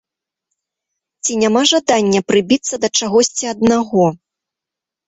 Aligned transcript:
Ці 1.23 1.31
няма 1.43 1.61
жадання 1.73 2.25
прыбіцца 2.33 2.75
да 2.87 2.93
чагосьці 2.99 3.45
аднаго? 3.55 4.05